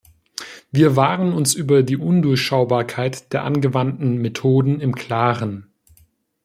[0.71, 5.67] Wir waren uns über die Undurchschaubarkeit der angewandten Methoden im klaren.